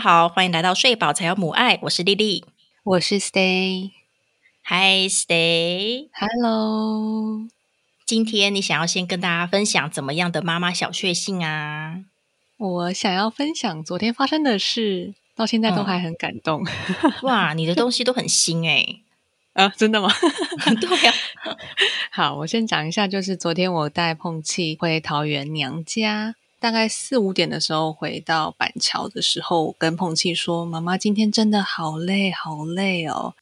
[0.00, 2.46] 好，欢迎来到睡饱才有母爱，我是丽丽，
[2.84, 3.90] 我是 Stay。
[4.64, 6.08] Hi Stay，Hello。
[8.06, 12.06] 今天你想要先跟大家分享怎么样的妈妈小确幸啊？
[12.56, 16.64] 我想要分享昨天发生的事，到现在都还很感动。
[17.24, 19.02] 哇，你的东西都很新哎。
[19.52, 20.08] 啊，真的吗？
[20.80, 21.12] 对呀。
[22.10, 33.34] 好，我先讲一下，就是昨天我带碰气回桃园娘家，大概四五点的时候回到板桥的时候，跟碰气说：“妈妈今天真的好累，好累哦。”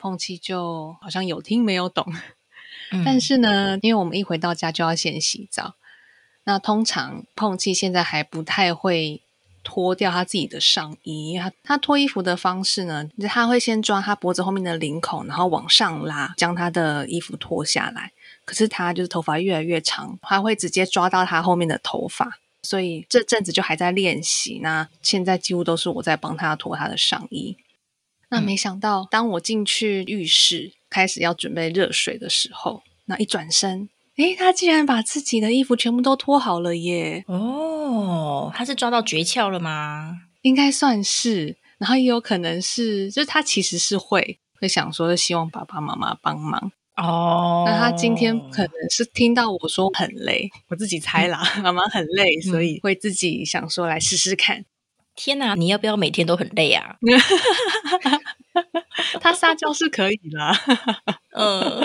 [0.00, 2.04] 碰气就好像有听没有懂，
[3.04, 5.74] 但是呢，因为我们一回到家就要先洗澡，
[6.44, 9.20] 那通常碰气现在还不太会。
[9.66, 18.12] 脱掉他自己的上衣，他他脱衣服的方式呢，他会先抓他脖子后面的领口，然后往上拉，将他的衣服脱下来。
[18.44, 24.58] 可是他就是头发越来越长，他会直接抓到他后面的头发，所以这阵子就还在练习。
[24.62, 27.56] 那现在几乎都是我在帮他脱他的上衣。
[28.30, 33.88] 那没想到，当我进去浴室开始要准备热水的时候，那一转身。
[34.16, 37.24] 诶，他竟然把自己的衣服全部都脱好了耶！
[37.26, 40.18] 哦，他是抓到诀窍了吗？
[40.42, 47.64] 应该算是，然后也有可能是，就是他其实是会会想说，希望爸爸妈妈帮忙哦。
[47.66, 54.64] 那他今天可能是听到我说很累，我自己猜啦， 妈妈很累，所以会自己想说来试试看。
[55.14, 56.96] 天哪，你要不要每天都很累啊？
[59.20, 60.52] 他撒娇是可以啦。
[61.36, 61.84] 嗯，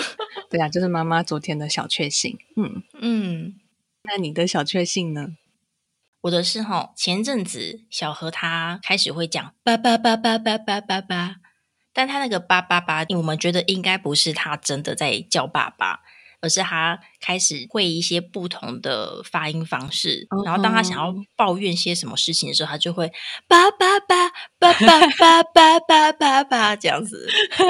[0.50, 2.38] 对啊，就是妈妈昨天的小确幸。
[2.56, 3.56] 嗯嗯，
[4.04, 5.36] 那你的小确幸呢？
[6.22, 11.36] 我的是哈，前阵子小何他开始会讲叭叭叭叭叭叭叭叭，
[11.94, 16.02] 但他那个叭叭叭，我们觉得应该不是他真的在叫爸爸。
[16.42, 23.12] 而是他开始会一些不同的发音方式，然后当他想要抱怨些什么事情的时候，他就会
[23.48, 27.28] 叭叭叭叭叭叭叭叭叭叭这样子，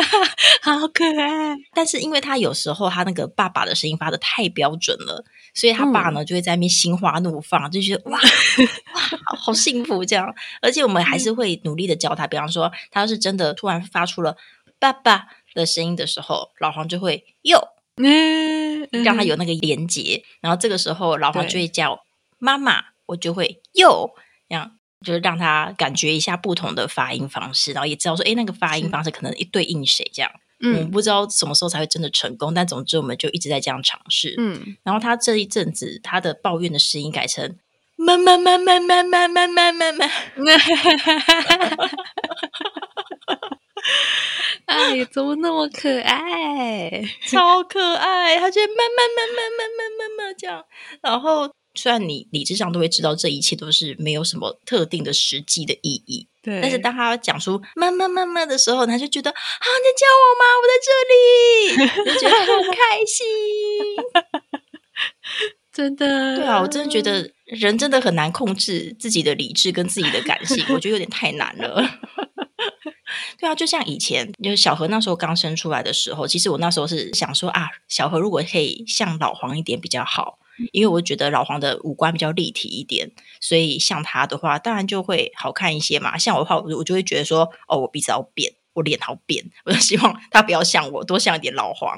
[0.61, 1.55] 好可爱。
[1.73, 8.19] 但是因为他有时候他那个爸爸的声音发的太标准了，所以他爸呢就会在那边心花怒放，就觉得哇
[8.93, 9.01] 哇
[9.37, 10.33] 好幸福这样。
[10.61, 14.37] 而且我们还是会努力的教他，比方说他要是真的突然发出了
[14.79, 17.59] 爸爸的声音的时候，老黄就会哟。
[18.01, 21.99] 嗯，让他有那个连接，然后这个时候老黄就会叫
[22.37, 24.09] 妈妈，我就会又
[24.47, 24.71] 这样，
[25.05, 30.31] 就是让他感觉一下不同的发音方式，然后也知道说，哎，那个发音方式可能一对应谁这样。
[30.61, 34.35] 嗯，不知道什么时候才会真的成功，但总之我们就一直在这样尝试。
[34.37, 37.57] 嗯，然后他这一阵子他的抱怨的声音改成
[37.95, 40.05] 妈妈妈妈妈妈妈妈妈妈。
[44.65, 47.01] 哎，怎么那么可爱？
[47.27, 48.37] 超可爱！
[48.39, 50.63] 他就慢慢慢慢慢慢慢慢这样，
[51.01, 56.61] 然后虽然你理智上都会知道这一切都是没有什么特定的实际的意义，对。
[56.61, 60.43] 但是当他讲出慢慢慢慢的时候，他就觉得啊，你在叫我吗？
[60.61, 60.91] 我在这
[62.05, 63.25] 里，就觉得很开心。
[65.71, 71.89] 真的，对啊，我真的觉得人真的很难控制自己的理智跟自己的感性，我觉得有点太难了。
[73.39, 80.39] 对啊，就像以前，就是小何那时候刚生出来的时候，其实我那时候是想说啊，小何如果可以像老黄一点比较好，
[80.71, 86.17] 因为我觉得老黄的五官比较立体一点，所以像他的话，当然就会好看一些嘛。
[86.17, 91.95] 像我的话，我我就会觉得说，哦，我鼻子好扁，我脸好扁，我就希望他不要像我，多像一点老黄。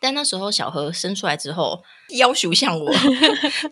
[0.00, 1.82] 但那时候小何生出来之后，
[2.18, 2.92] 要求像我，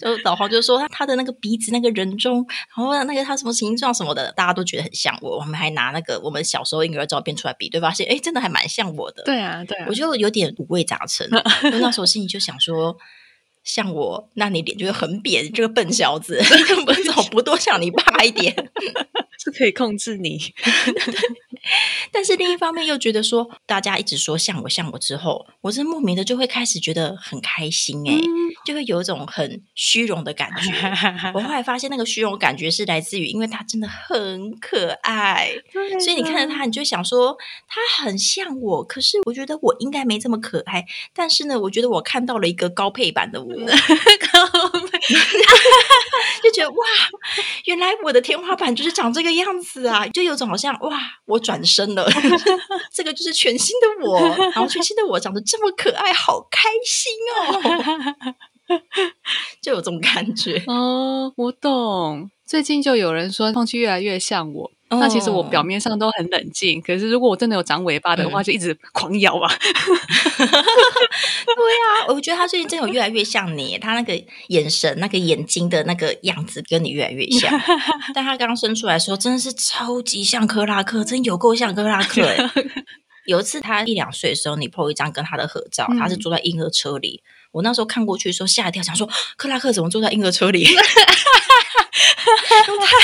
[0.01, 2.45] 就老黄就说他他的那个鼻子那个人中，
[2.77, 5.39] 然后那个他什么形状什么的，大家都觉得很像我。
[5.39, 9.23] 我们还拿那个我们小时候婴儿照片出来比对，发现哎，真的还蛮像我的。
[9.25, 11.29] 对啊，对，我就有点五味杂陈。
[11.81, 12.97] 那时候心里就想说，
[13.63, 16.39] 像我，那你脸就会很扁，这个笨小子，
[16.87, 18.71] 我怎么不多像你爸一点？
[19.47, 20.53] 是可以控制你。
[22.13, 28.19] 但是另一方面又觉得说，大家一直说像我像我之后，我是莫名的就会开始觉得很开心哎，
[28.65, 30.73] 就会有一种很虚荣的感觉。
[31.35, 35.51] 我后来发现那个虚荣感觉是来自于，因为他真的很可爱，
[36.01, 37.37] 所以你看着他，你就想说
[37.69, 40.85] 他很像我，可是我觉得我应该没这么可爱。
[41.13, 44.47] 但是呢，我觉得我看到了一个高配版的我， 高
[44.87, 44.99] 配
[46.43, 46.87] 就觉得哇，
[47.65, 51.63] 原来我的天花板就是长这个样子啊，就有种好像哇，我转。
[51.67, 52.09] 身了，
[52.95, 54.21] 这个就是全新的我，
[54.55, 58.79] 然后全新的我长得这么可爱，好开心哦，
[59.61, 61.33] 就有这种感觉哦。
[61.37, 69.51] 我懂，最近就有人说空气越来越像我，那其实我表面上都很冷静，可是如果我真的有长尾巴的话，就一直 狂咬啊。
[70.39, 74.17] 对啊，我觉得他最近真有越来越像你，他那个
[74.49, 77.53] 眼神、那个眼睛的那个样子跟你越来越像。
[78.15, 82.23] 但他刚生出来的时候，真的是超级像克拉克，真有够像克拉克。
[83.27, 87.23] 有一次他一两岁的时候，你 po 一张跟他的合照，他是坐在婴儿车里。
[87.57, 90.65] 我那时候看过去的时候吓一跳，想说克拉克怎么坐在婴儿车里？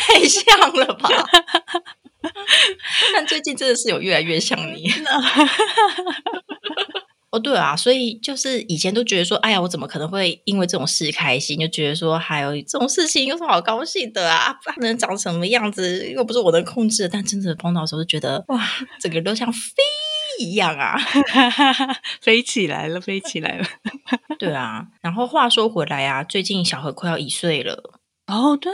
[0.05, 0.45] 太像
[0.75, 1.09] 了吧！
[3.15, 4.93] 但最近真的是有越来越像你。
[7.31, 11.59] 哦，对啊，所以就是以前都觉得说，哎呀，我怎么可能会因为这种事开心？
[11.59, 14.53] 就觉得说，还有这种事情有什么好高兴的啊？
[14.75, 17.09] 不能长什么样子，又不是我能控制。
[17.11, 18.63] 但真的碰到的时候，就觉得哇，
[19.01, 19.61] 整个都像飞
[20.43, 20.99] 一样啊，
[22.21, 23.67] 飞起来了，飞起来了。
[24.39, 27.99] 对啊，然后话说回来啊，最近小何快要一岁了。
[28.27, 28.73] 哦，对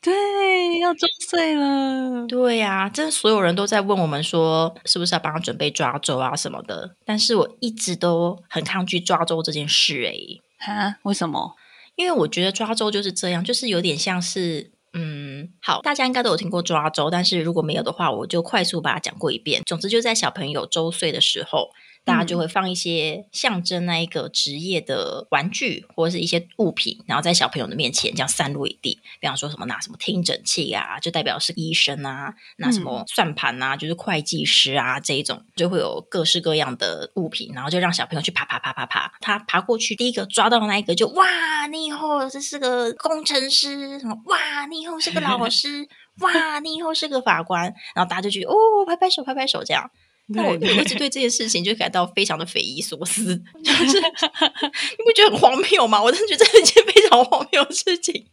[0.00, 2.26] 对，要周岁了。
[2.26, 6.96] 对呀，这所有人都在问我们说，是不是要帮他准备抓周啊什么的？
[7.04, 10.04] 但是我一直都很抗拒抓周这件事。
[10.06, 11.54] 哎，啊，为什么？
[11.94, 19.62] 因为我觉得抓周就是这样，就是有点像是，嗯，好，大家应该都有听过抓周，但是如果没有的话，我就快速把它讲过一遍。
[19.64, 21.70] 总之，就在小朋友周岁的时候。
[22.04, 29.00] 大家就会放一些象征那一个职业的玩具或者是一些物品，然后在小朋友的面前这样散落一地。
[29.20, 39.12] 比方说什么拿什么听诊器啊，就代表是医生啊；拿什么算盘啊，就是会计师啊这一种，就会有各式各样的物品，然后就让小朋友去爬爬爬爬爬。
[39.20, 45.86] 他爬过去，第一个抓到那一个就哇，你以后这是个工程师；什么哇，你以后是个老师；
[46.20, 47.72] 哇，你以后是个法官。
[47.94, 48.54] 然后大家就去哦，
[48.86, 49.88] 拍拍手，拍拍手这样。
[50.28, 56.02] 那我一直对这件事情就感到非常的匪夷所思， 就是你不觉得很荒谬吗？
[56.02, 58.26] 我真的觉得这是一件非常荒谬的事情。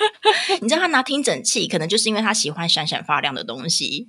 [0.60, 4.08] 你知道他拿听诊器，可能就是因为他喜欢闪闪发亮的东西；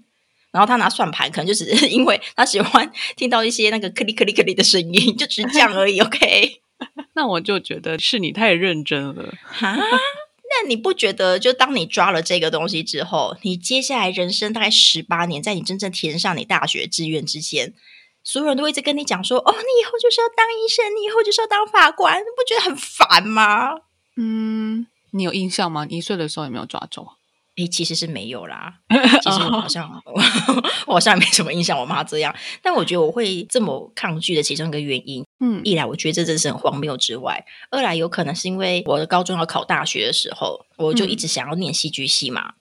[0.52, 6.00] 然后他拿算盘，可能就只是因为他喜欢听到一些那个克里克里克里的声音，就只是这样而已。
[6.00, 6.62] OK，
[7.14, 9.78] 那我就觉得是你太认真了哈。
[10.62, 17.74] 但你不觉得，就当你抓了这个东西之后，你接下来人生大概十八年，在你真正填上你大学志愿之前，
[18.24, 23.72] 所有人都一直跟你讲说：“哦，你以后就是要当医生，你以后就是要当法官。”你不觉得很烦吗？
[24.18, 25.88] 嗯，你有印象吗？
[25.90, 27.08] 一岁的时候有没有抓走？
[27.62, 28.74] 诶，其实是没有啦。
[29.22, 29.90] 其实我好像
[30.88, 32.36] 我好像没什么印象，我妈这样。
[32.62, 42.54] 但我觉得我会这么抗拒的其中一个原因，嗯，一来我觉得这真是很荒谬之外，二来有可能是因为我的高中要考大学的时候，我就一直想要念戏剧系嘛。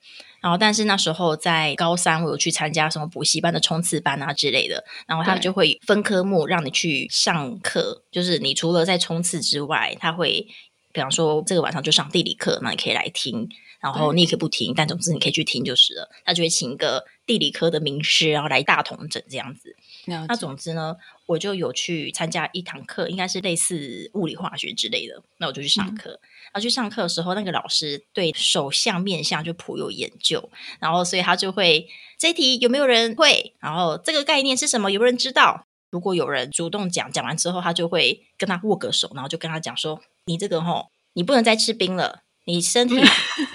[0.42, 4.82] 然后，但是那时候在高三，我有去参加什么补习班的冲刺班啊之类的。
[5.06, 10.46] 然后他就会分科目让你去上课，就是你除了在冲刺之外，他会
[10.94, 13.46] 比方说这个晚上就上地理课，那你可以来听。
[13.80, 16.10] 然后你也可以不听，但总之你可以去听就是了。
[16.24, 19.74] 他就会请一个地理科的名师，然后来大同整这样子。
[20.04, 25.22] 那总之呢，我就有去参加一堂课，应该是类似物理化学之类的。
[25.38, 26.10] 那我就去上课。
[26.10, 31.88] 然后去上课的时候，那个老师对手相面相就颇有研究，然后所以他就会
[32.18, 33.54] 这题有没有人会？
[33.60, 34.90] 然后这个概念是什么？
[34.90, 35.66] 有没有人知道？
[35.90, 42.96] 如果有人主动讲，讲完之后，他就会跟他握个手，然后就跟他讲说：“你这个吼，你不能再吃冰了。”你身体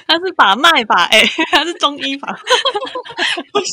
[0.08, 1.04] 他是把脉吧？
[1.12, 2.28] 哎，他是中医吧？
[3.52, 3.72] 不是，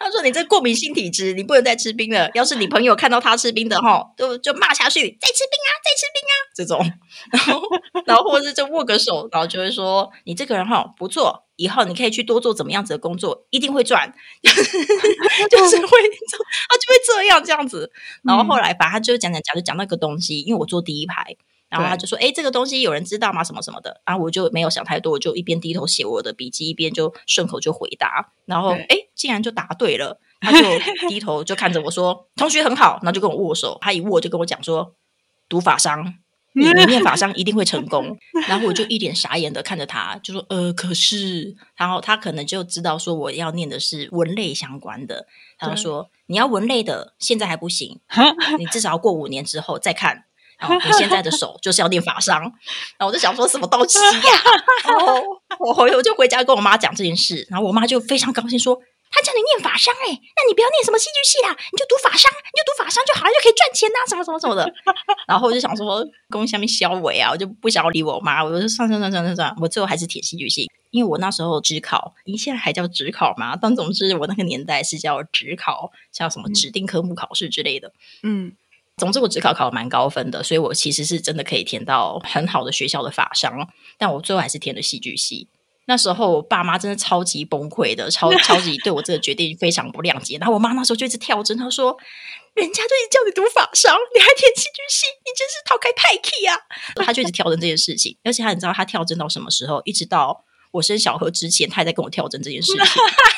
[0.00, 2.30] 他说你这过敏性体质，你不能再吃冰了。
[2.34, 6.78] 要是你朋友看到他吃冰的哈，就就骂下去，再吃冰啊，再吃冰啊，这种。
[7.30, 7.62] 然后，
[8.06, 14.12] 然后或者就握个手，然后就会说你这个人哈不错，以后你可以去多做怎么样子的工作，一定会赚。
[14.42, 15.98] 就是会，
[16.68, 17.92] 他就会这样这样子。
[18.24, 21.36] 然后后来，反正他就讲讲讲，就讲那个东西，因为我坐第一排。
[21.72, 23.42] 然后他就说：“哎，这个东西有人知道吗？
[23.42, 28.32] 什么什么的。”然后我就没有想太多，我就一边低头写我的笔记，一边就顺口就回答。
[28.44, 30.20] 然后哎，竟然就答对了。
[30.40, 33.78] 他就低头就看着我说：“同学很好。”然后就跟我握手。
[33.80, 34.94] 他一握就跟我讲说
[35.48, 36.14] ：“读法商，
[36.54, 45.26] 你念法商一定会成功。”然后我就一脸傻眼的看着他，就说：“呃，可是……”然后他可能就知道说我要念的是文类相关的。
[45.58, 48.00] 他就说：“你要文类的，现在还不行，
[48.58, 50.24] 你至少要过五年之后再看。”
[50.68, 54.42] 你现在的手就是要练法伤，然后我就想说什么东西呀？
[54.84, 55.22] 然后
[55.58, 58.78] 我回我就回家跟我妈讲这件事，然后我妈就非常高兴说
[59.10, 64.72] ：“他叫你念法商哎，那你不要念什么戏剧系啦，你就读法商，你就读法商就好了，就可以赚钱呐，什么什么什么的。”
[65.26, 73.56] 然后我就想说，公下面消委啊，我就不想要理我妈，我就算算算算算算，我最后还是填戏剧系，因为我那时候只考，你现在还叫只考吗？
[73.60, 77.92] 但总之我那个年代是叫只考，叫什么指定科目考试之类的，
[78.22, 78.52] 嗯。
[79.02, 83.52] 总之，我只考考了蛮高分的，所以我其实是真的可以填到很好的学校的法商，
[83.98, 85.48] 但我最后还是填了戏剧系。
[85.86, 90.38] 那时候我爸妈真的超级崩溃的，超超级对我这个决定非常不谅解。
[90.38, 91.96] 然后我妈那时候就一直跳针，她说
[92.54, 96.56] ：“人家就一直叫你读法商，你还填戏剧系，你真是逃开派系啊！”
[97.04, 99.82] 她就一直跳针这件事情，而且她你知道她跳针到什么时候？
[99.84, 102.84] 一直到我生小何之前，她还在跟我跳针这件事情，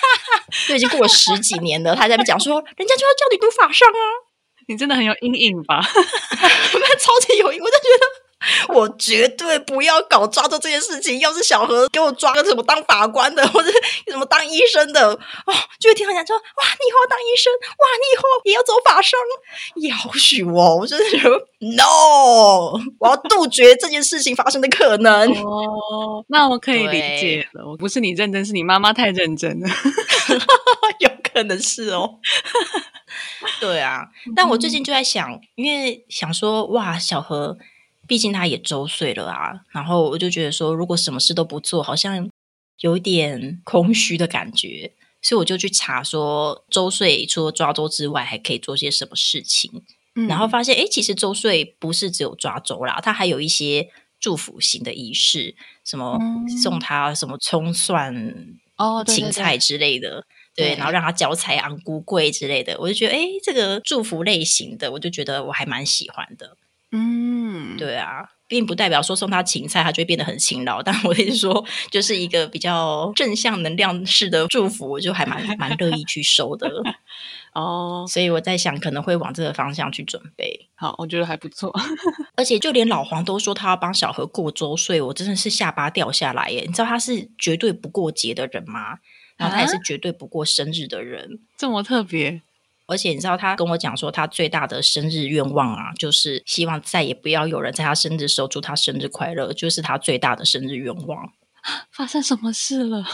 [0.68, 1.96] 就已经过了十几年了。
[1.96, 4.23] 她在那边讲说：“人家就要叫你读法商啊！”
[4.66, 5.80] 你真的很有阴影吧？
[5.82, 6.48] 哈哈
[6.98, 8.23] 超级有阴，我就觉得。
[8.68, 11.18] 我绝对不要搞抓周这件事情。
[11.20, 13.70] 要是小何给我抓个什么当法官的，或者
[14.08, 19.18] 什么当医生的，哦，就会听他讲说：哇，你以后要当医生，哇，你以后也要走法商，
[19.76, 21.30] 要许我，我真的觉得
[21.76, 25.32] no，我要杜绝这件事情发生的可能。
[25.42, 27.66] 哦，那我可以理解了。
[27.66, 29.68] 我不是你认真，是你妈妈太认真了，
[31.00, 32.18] 有可能是哦。
[33.60, 37.56] 对啊，但我最近就在想，因为想说，哇，小何。
[38.06, 42.28] 毕竟他也周岁了啊，然后我就觉得说，如果什么事都不做，好像
[42.80, 44.92] 有点空虚的感觉，
[45.22, 49.82] 所以我就去查说，周岁除了抓周之外，还可以做些什么事情。
[50.28, 56.18] 然后发现，哎，其实周岁不是只有抓周啦，他还有一些祝福型的仪式，什么
[56.62, 58.14] 送他什么葱蒜
[58.76, 66.56] 哦、芹菜之类的，对，然后让他脚踩昂姑贵之类的，我就觉得，哎，这个祝福类型的，我就觉得我还蛮喜欢的。
[66.96, 70.80] 嗯，对啊，并不代表说送他芹菜，他就会变得很勤劳。
[70.84, 76.70] 但我是说，就是一个比较正向能量式的祝福，我就还蛮蛮乐意去收的
[77.52, 78.06] 哦。
[78.08, 80.68] 所以我在想，可能会往这个方向去准备。
[80.76, 81.74] 好，我觉得还不错。
[82.36, 86.62] 而且就连老黄都说他要帮小何过周岁，我真的是下巴掉下来耶！
[86.64, 88.98] 你知道他是绝对不过节的人吗？
[89.36, 92.42] 然后他也是绝对不过生日的人，这么特别。
[92.86, 101.32] 而且你知道，他跟我讲说，他最大的生日愿望啊，就是希望再也不要有人在他生日的时候祝他生日快乐，就是他最大的生日愿望。
[101.90, 103.04] 发生什么事了？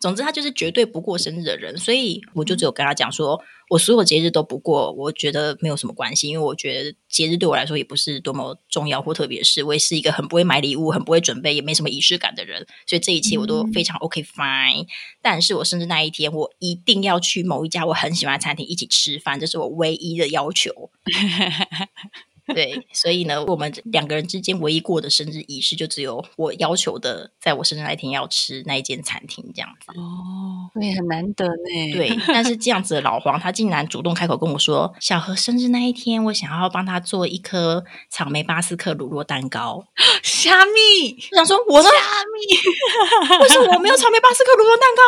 [0.00, 3.38] 总之，他就是绝对不过生日的人，所以我就只有跟他讲说，
[3.68, 9.62] 我所有节日都不过，我觉得没有什么关系，因为我觉得节日对我来说也不是多么重要或特别事。
[9.62, 14.86] 我也是一个很不会买礼物、很不会准备、也没什么仪式感的人，所以这一切我都非常 OK fine。
[15.20, 20.90] 但是我生日那一天，我一定要去某一家我很喜欢的餐厅一起吃饭，这是我唯一的要求。
[22.54, 29.86] 对，所以呢，我们两个人之间唯一过的生日仪式，就只有我要求的，在我生日那一天要吃那一间餐厅这样子。
[29.98, 31.92] 哦，对，很难得呢。
[31.94, 39.84] 对，但是这样子的老黄，他竟然主动开口跟我说，小何生日那一天，我想要帮他做一颗草莓巴斯克乳酪蛋糕。
[40.22, 41.88] 虾米，我想说，我的？
[41.88, 45.02] 虾米， 为什么我没有草莓巴斯克乳酪蛋糕？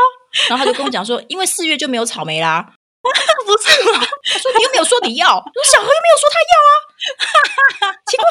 [0.48, 2.74] 然后他就跟我讲说，因为四月就没有草莓啦。
[3.44, 4.06] 不是吗？
[4.32, 6.54] 他说你又没有说你要，说小何又没有说他要
[7.88, 8.26] 啊，奇怪。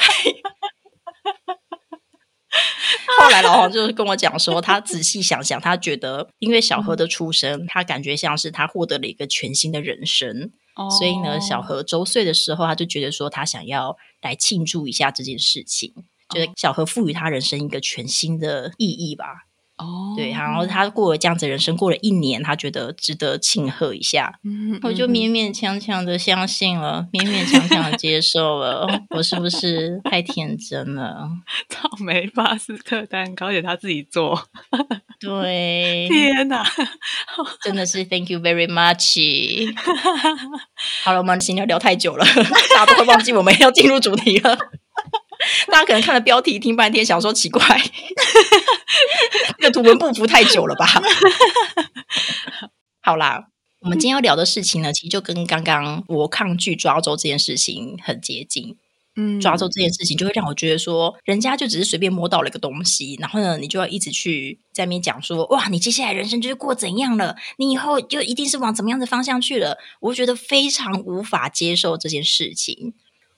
[3.17, 10.51] 后来老黄就是跟我讲说，他仔细想想，他觉得因为小何的出生，他感觉像是他获得了一个全新的人生，
[10.97, 15.93] 所以呢，小何周岁的时候，他就觉得说他想要来庆祝一下这件事情，
[16.33, 19.25] 觉得小何赋予他人生一个全新的意义吧。
[19.81, 24.39] 哦，对，然后他过了这样子人生，过了一年，他觉得值得庆贺一下，
[24.83, 28.87] 我就勉勉强强的相信了，勉勉强强的接受了。
[29.09, 31.27] 我是不是太天真了？
[31.69, 34.47] 草莓巴斯克蛋糕也他自己做，
[35.19, 36.63] 对，天哪，
[37.63, 39.73] 真的是 Thank you very much。
[41.03, 42.25] 好了，我们今天聊太久了，
[42.75, 44.57] 大家都会忘记我们要进入主题了。
[45.71, 47.61] 大家可能看了标题听半天，想说奇怪。
[49.57, 50.85] 这个图文不符太久了吧？
[53.01, 53.47] 好啦，
[53.81, 58.77] 我们今天要聊的事情呢，其实就跟刚刚我抗拒抓周这件事情很接近。
[59.17, 67.35] 嗯，抓周这件事情就会让我觉得说，人家就只是随便摸到了一个东西，然后呢，你就要一直去在那边讲说，哇，你接下来人生就是过怎样了？
[67.57, 69.77] 你以后就一定是往怎么样的方向去了？
[69.99, 72.93] 我觉得非常无法接受这件事情。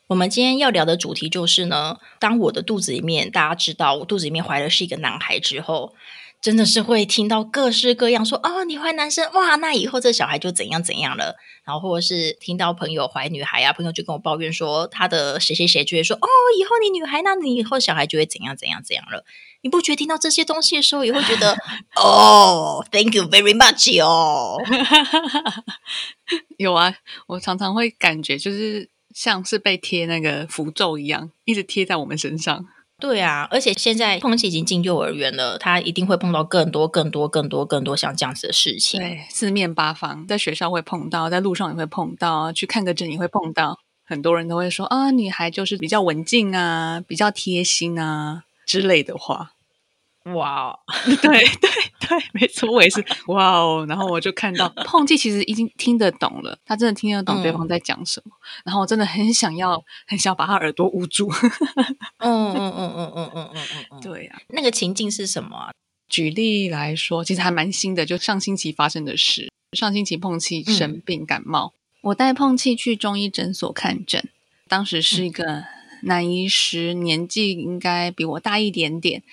[0.08, 5.96] 我们今天要聊的主题就是呢，当我的肚子里面，大家知道我肚子里面怀的是一个男孩之后，
[6.42, 11.36] 真的是会听到各式各样说哦，你怀男生哇，那以后这小孩就怎样怎样了。
[11.64, 16.28] 然后或者是听到朋友怀女孩啊，朋友就跟我抱怨说他的谁谁谁就会说哦，
[16.60, 19.24] 以后你女孩，那你以后小孩就会怎样怎样怎样了。
[19.62, 21.58] 你不觉得听到这些东西的时候，也会觉得
[21.96, 24.58] 哦，Thank you very much 哦。
[26.60, 26.94] 有啊，
[27.28, 28.92] 我常常会感觉就是。
[29.14, 32.66] 像是被贴那个符咒一样，一直贴在我们身上。
[33.00, 39.00] 对啊，而且现在碰琪已经进幼儿园了，他一定会碰到更多、更多、更多、更多像这样子的事情。
[39.02, 43.80] 对，四面八方，在学校会碰到，在路上也会碰到，去看个诊也会碰到。
[44.06, 49.53] 很多人都会说啊，女孩就是比较文静啊，比较贴心啊之类的话。
[50.34, 50.74] 哇，
[51.06, 51.44] 对对
[52.00, 53.86] 对，没错，我也是哇哦。
[53.90, 58.32] 然后我就看到碰气其实已经听得懂了，他真的听得懂对方在讲什么。
[58.64, 61.30] 然后我真的很想要，很想把他耳朵捂住。
[62.20, 64.42] 嗯嗯嗯嗯嗯嗯嗯嗯嗯， 对呀。
[64.50, 65.72] 那个情境是什么？
[66.08, 69.52] 举例来说，其实还蛮新的，就上星期发生的事。
[69.76, 74.30] 上星期碰气生病感冒，我带碰气去中医诊所看诊，
[74.68, 75.64] 当时是一个
[76.04, 79.24] 男医师，年纪应该比我大一点点。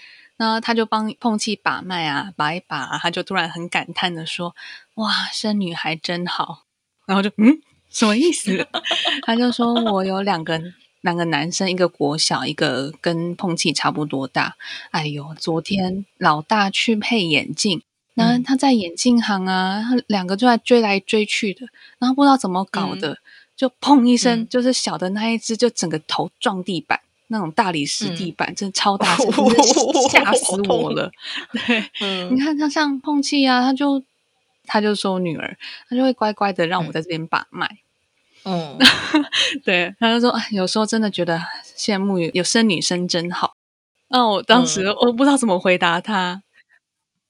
[0.40, 4.56] 那他就帮碰气把脉啊，把一把，他就突然很感叹的说
[4.96, 6.62] ：“哇，生女孩真好。”
[7.06, 8.66] 然后就嗯，什么意思？
[9.20, 10.58] 他就说：“我有两个
[11.02, 14.56] 两个男生，一个国小，一个跟碰气差不多大。
[14.92, 17.82] 哎呦，昨天老大去配眼镜，
[18.14, 21.66] 那他在眼镜行啊，两个就在追来追去的，
[21.98, 23.18] 然后不知道怎么搞的，
[23.54, 27.00] 就砰一声，就是小的那一只就整个头撞地板。”
[27.32, 29.26] 那种大理石地板真的超大声，
[30.10, 31.10] 吓死我了。
[31.52, 34.02] 对， 你看他像碰气啊，他就
[34.66, 35.56] 他就说女儿，
[35.88, 37.78] 他就会乖乖的让我在这边把脉。
[38.44, 38.76] 嗯，
[39.64, 41.40] 对，他就说有时候真的觉得
[41.76, 43.54] 羡慕有生女生真好。
[44.08, 46.42] 那我当时我不知道怎么回答他。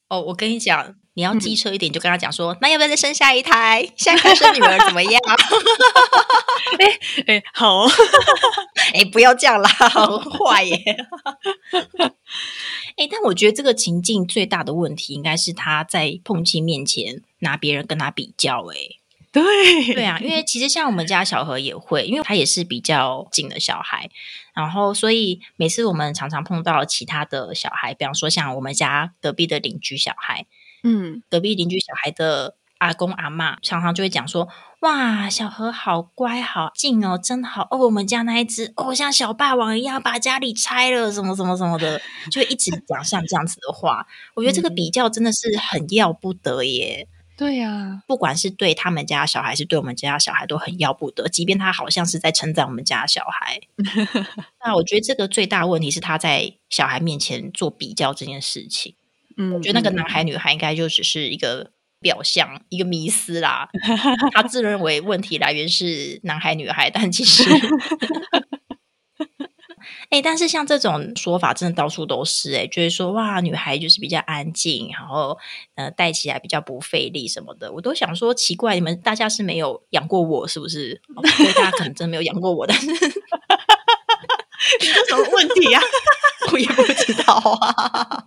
[0.08, 0.96] 哦，我跟你讲。
[1.20, 3.86] 你要机车一点，就跟他讲说，那要不要再生下一胎？
[3.94, 5.20] 下一胎生女儿怎么样？
[6.78, 7.84] 哎哎，好，
[8.94, 10.96] 哎，不要这样啦，很坏耶。
[12.96, 18.64] 哎，但我觉得这个情境最大的问题，应该是他在碰气面前拿别人跟他比较。
[18.72, 18.76] 哎，
[19.30, 24.08] 对对啊，因为其实像我们家小何也会，因为他也是比较近的小孩，
[24.54, 30.46] 然后所以每次我们常常碰到其他的小孩，比方说像我们家隔壁的邻居小孩。
[30.82, 34.48] 嗯，隔壁邻居小孩的阿公阿妈常常就会讲说
[34.80, 37.78] ：“哇，小何好乖好静哦，真好哦。
[37.78, 44.06] 我们家那一只哦，像小霸王一样把家里拆了，什么什么什么的，就一直讲像这样子的话。
[44.34, 47.06] 我觉得这个比较真的是很要不得耶。
[47.36, 51.28] 对呀，不管是对他们家小孩，是对我们家小孩，都很要不得。
[51.28, 53.60] 即便他好像是在称赞我们家小孩，
[54.64, 58.94] 那我觉得这个最大问题是他在小孩面前做比较这件事情。”
[59.40, 63.70] 嗯，我觉得那个男孩女孩应该就只是一个表象，一个迷思啦。
[64.32, 67.42] 他自认为问题来源是男孩女孩，但其实，
[70.10, 75.38] 哎，但是像这种说法真的到处都是，哎，就是说哇，女孩就是比较安静，然后
[75.76, 77.72] 呃，带起来比较不费力什么的。
[77.72, 81.00] 我都想说奇怪，你们大家是没有养过我是不是？
[81.56, 82.90] 大家可能真没有养过我，但是
[84.80, 85.80] 你这什么问题呀？
[86.52, 88.24] 我也不知道啊。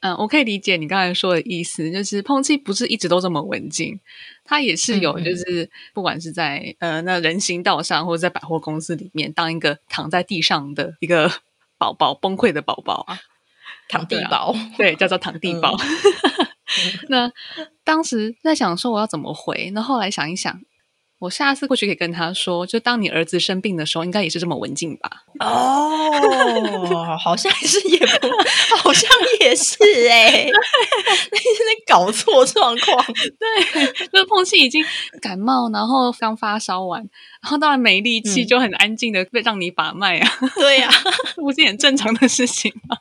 [0.00, 3.98] 嗯， 我可以理解你刚才说的意思，就是碰气不是一直都这么文静，
[4.44, 11.30] 他也是有，就是不管是在呃那人行道上，或者在百货公司里面，当一个躺在地上的一个
[11.78, 13.18] 宝宝崩溃的宝宝啊，
[13.88, 15.76] 躺地宝，对，叫做躺地宝。
[17.08, 17.32] 那
[17.84, 20.60] 当时在想说我要怎么回，那后来想一想。
[21.18, 25.10] 我下次或许可以跟他说，就当你儿子生病的时候，应该也是这么文静吧？
[25.40, 28.28] 哦，好像是也不，
[28.76, 29.78] 好像也是
[30.10, 33.02] 哎，那在搞错状况。
[33.38, 34.84] 对，就是碰气已经
[35.22, 37.02] 感冒，然后刚发烧完，
[37.46, 40.28] 然后当然没力气，就很安静的被让你把脉啊。
[40.58, 40.90] 对呀，
[41.36, 42.96] 不是很正常的事情吗？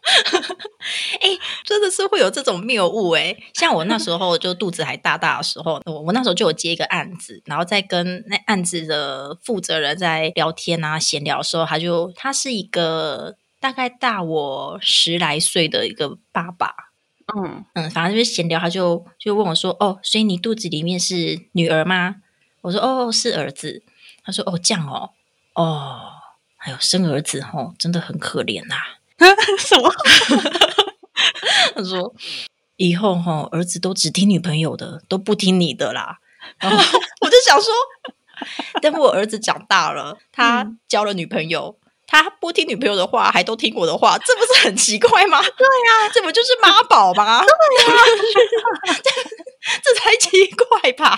[1.19, 1.29] 哎，
[1.65, 3.35] 真的是会有这种谬误哎。
[3.55, 8.23] 像我那时候就肚子还大大的时候，我我那时候就有接一个案子，然后再跟。
[8.27, 16.73] 那案子的负责人在聊天啊，闲聊的时候，他就他是一个大概大我十来岁的一个爸爸，
[17.35, 22.17] 嗯嗯，反正就是闲聊，他就就问我说：“哦，所以你肚子里面是女儿吗？”
[22.61, 23.83] 我说：“哦，是儿子。”
[24.25, 25.09] 他说：“哦，这样哦，
[25.53, 26.01] 哦，
[26.57, 28.75] 还有生儿子哦，真的很可怜呐。
[29.59, 29.91] ”什么？
[31.75, 32.13] 他说
[32.77, 36.17] ：“以后哈，儿子都只听女朋友的，都不听你的啦。”
[36.59, 36.77] 然后
[37.21, 37.73] 我就想说。
[38.81, 45.39] 等我儿子长大了，他交了女朋友，他不听女朋友的话，还都听我的话，这不是很奇怪吗？
[45.41, 47.41] 对呀，这不就是妈宝吗？
[47.41, 48.99] 对呀，
[49.81, 51.17] 这才奇怪吧？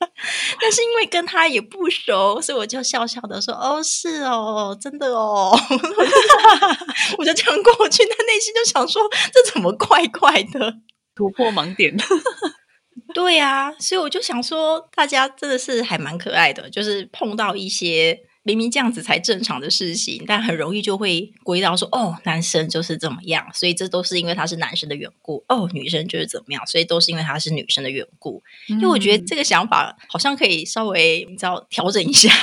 [0.60, 5.56] 但是因为跟他也不熟，所以我就笑笑的说：“哦，是哦，真的哦。”
[7.18, 10.74] 我就这样过去，他内心就想说：“这怎么怪怪的？
[11.14, 11.96] 突破盲点。
[13.14, 28.42] ”对呀，所以我就想说，大家真的是还蛮可爱的，就是碰到一些明明这样子才正常的事情，但很容易就会归到说，哦，男生就是怎么样，所以这都是因为他是男生的缘故；哦，女生就是怎么样，所以都是因为他是女生的缘故。
[28.68, 32.30] 因为我觉得这个想法好像可以稍微你知道调整一下。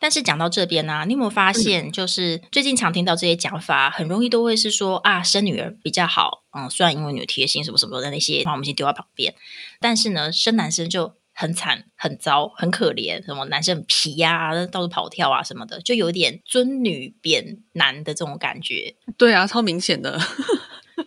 [0.00, 6.44] 但是讲到这边呢、你有没有发现，就是最近常听到这些讲法，很容易都会是说啊，生女儿比较好。
[6.52, 9.34] 嗯，虽然因为女儿贴心什么什么的那些话，我们先丢在旁边，
[9.80, 13.24] 但是呢，生男生就很惨、很糟、很可怜。
[13.24, 18.94] 什么男生很皮呀、到处跑跳啊什么的，就有点尊女贬男的这种感觉。
[19.18, 20.18] 对啊，超明显的。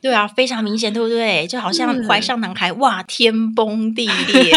[0.01, 1.47] 对啊，非常明显，对不对？
[1.47, 4.51] 就好像是怀上男孩，哇，天崩地裂。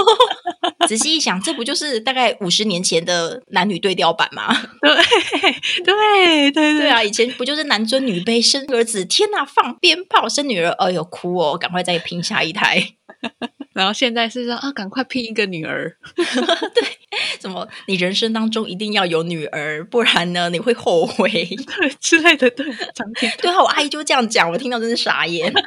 [0.86, 4.54] 仔细一想，这不就是大概五十年前的男女对调版吗？
[4.82, 4.94] 对
[5.82, 12.94] 对对对啊，以前不就是男尊女卑，生儿子，天哪，放鞭炮，生女儿，哎呦哭哦，赶快再拼下一胎。
[13.72, 15.96] 然后现在是说啊，赶快拼一个女儿。
[16.14, 16.84] 对，
[17.38, 17.68] 怎么？
[17.86, 21.30] 你人生当中一定要有女儿，不然呢你会后悔。
[21.30, 25.52] 对之类的，对，常听对啊，我阿姨就这样讲，我听到真是傻眼。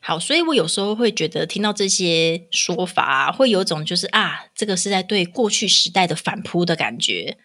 [0.00, 7.36] 好，所以我有时候会觉得听到这些说法、啊，会有种就是啊，这个是在对过去时代的反扑的感觉，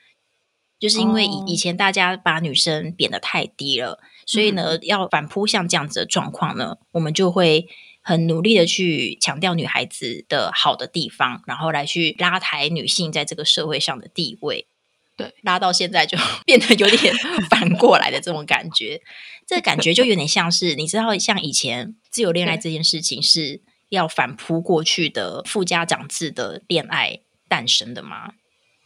[0.79, 7.67] 就是因为以哦以前大家把女生贬得太低了，所以呢，要反扑像这样子的状况呢，我们就会
[8.01, 14.67] 很努力的去强调女孩子的好的地方，然后来去拉抬女性在这个社会上的地位。
[15.17, 17.13] 对，拉到现在就 变得有点
[17.49, 19.01] 反过来的这种感觉，
[19.45, 28.33] 这感觉就有点像是你知道，像以前自由恋爱这件事情是要反扑过去的富家长制的恋爱诞生的吗？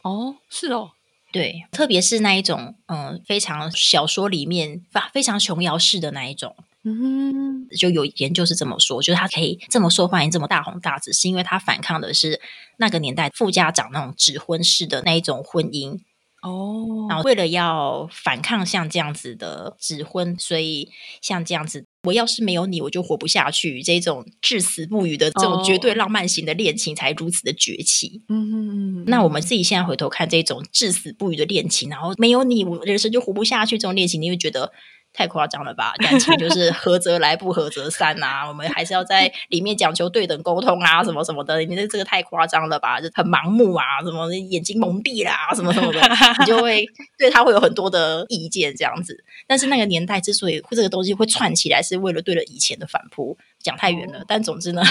[0.02, 0.90] 哦，是哦，
[1.32, 6.56] 对，特别是那一种，嗯，非常小说里面非非常琼瑶式的那一种，
[6.88, 12.40] 嗯，就有研究是这么说，就是他可以这么受欢迎、这么大红大紫，是因为他反抗的是
[12.76, 15.98] 那个年代富家长那种指婚式的那一种婚姻，
[16.42, 20.88] 哦，然后为了要反抗像这样子的指婚，所以
[21.20, 23.82] 像这样子，我要是没有你，我就活不下去。
[23.82, 28.22] 这种至死不渝的这种绝对浪漫型的恋情，才如此的崛起。
[28.28, 33.76] 嗯嗯嗯，那我们自己现在回头看这种至死不渝的恋情，然后没有你，我人生就活不下去。
[33.76, 34.70] 这种恋情，你会觉得
[35.16, 35.92] 太夸张了吧？
[35.98, 38.46] 感情就是合则来，不合则散啊。
[38.48, 41.58] 我们还是要在里面讲求对等沟通啊，什么什么的。
[41.64, 43.00] 你这这个太夸张了吧？
[43.00, 46.00] 就很盲目啊，什么眼睛蒙蔽啦，什么什么的，
[46.40, 49.24] 你就会对他会有很多的意见这样子。
[49.46, 53.36] 但是那个年代之所以这个东西会串起来，是为了对了以前的反扑。
[53.58, 54.82] 讲太远了，但总之呢，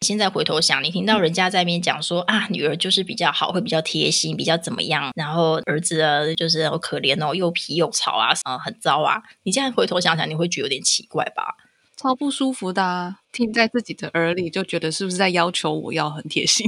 [0.00, 9.22] 现在回头想，你听到人家在那边讲说啊，女儿就是比较好，会比较贴心，比较怎么样，然后儿子啊就是好可怜哦，又皮又吵啊，啊、很糟啊。
[9.42, 11.54] 你现在回头想想，你会觉得有点奇怪吧？
[11.98, 16.66] 超不舒服的、啊，听在自己的耳里就觉得是不是在要求我要很贴心？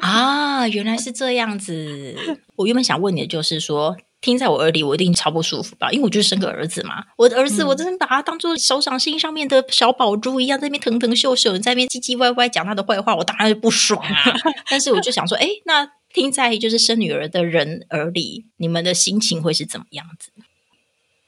[0.00, 2.16] 啊，原来是这样子。
[2.56, 5.90] 我原本想问你的就是说，听在我耳里，我一定超不舒服吧？
[5.90, 14.34] 因为我就是生个儿子嘛，我的儿子，嗯我真的把他当做手掌心上面的小宝珠一样，在那边疼疼秀秀，你在那边唧唧歪歪讲他的坏话，我当然是不爽啊。
[14.68, 20.30] 但是我就想说，哎，那听在就是生女儿的人耳里，你们的心情会是怎么样子？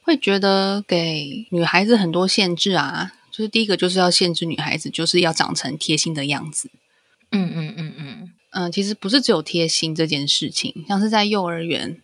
[0.03, 6.71] 会觉得给女孩子很多限制啊，就是第一个就是要限制女孩子，就是要长成贴心的样子。
[7.31, 12.01] 嗯嗯嗯嗯，嗯，其实不是只有贴心这件事情，像是在幼儿园，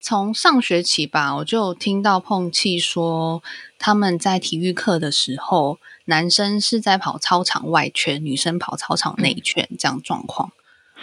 [0.00, 3.42] 从上学期吧，我就有听到碰气说，
[3.78, 10.50] 他们在体育课的时候，男生是在跑操场外圈，女生跑操场内圈，这样状况。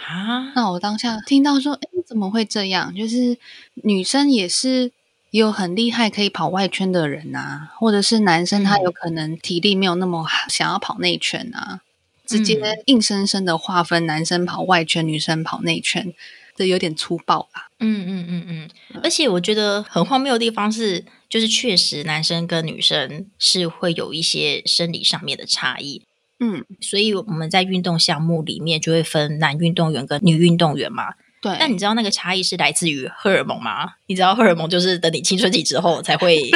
[0.08, 2.92] 啊，那我当下听到说，哎，怎么会这样？
[2.96, 3.38] 就是
[3.74, 4.90] 女生也是
[5.30, 11.80] 也有很厉害可以跑外圈的人啊，或者是男生他有可能体力没有那么好，想要跑内圈啊，
[12.26, 16.12] 直接硬生生的划分男生跑外圈，女生跑内圈，
[16.56, 17.68] 这有点粗暴吧。
[17.80, 26.02] 嗯嗯嗯嗯，而且我觉得很荒谬的地方是，就是确实男生跟女生是会有一些生理上面的差异，
[26.40, 31.14] 嗯，所以我们在运动项目里面就会分男运动员跟女运动员嘛。
[31.42, 31.54] 对。
[31.60, 33.90] 但你知道那个差异是来自于荷尔蒙吗？
[34.06, 36.50] 你知道荷尔蒙就是等你青春期之后才会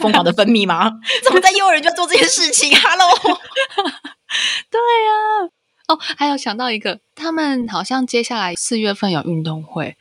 [0.00, 0.90] 疯狂的分泌吗？
[1.22, 3.38] 怎么在幼儿园就要做这件事情？Hello，
[4.70, 5.50] 对呀、
[5.88, 9.96] 哦，还有想到一个，他们好像接下来四月份有运动会，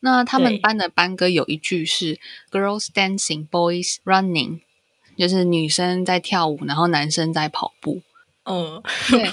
[0.00, 2.18] 那他们班的班歌有一句是
[2.50, 4.60] “Girls dancing, boys running”，
[5.16, 8.02] 就是女生在跳舞，然后男生在跑步。
[8.44, 9.30] 嗯，对， 啊，